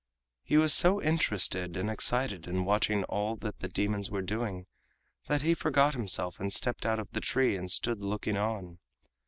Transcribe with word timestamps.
He 0.41 0.57
was 0.57 0.73
so 0.73 0.99
interested 0.99 1.77
and 1.77 1.87
excited 1.87 2.47
in 2.47 2.65
watching 2.65 3.03
all 3.03 3.35
that 3.35 3.59
the 3.59 3.67
demons 3.67 4.09
were 4.09 4.23
doing, 4.23 4.65
that 5.27 5.43
he 5.43 5.53
forgot 5.53 5.93
himself 5.93 6.39
and 6.39 6.51
stepped 6.51 6.87
out 6.87 6.97
of 6.97 7.11
the 7.11 7.21
tree 7.21 7.55
and 7.55 7.69
stood 7.71 8.01
looking 8.01 8.35
on. 8.35 8.79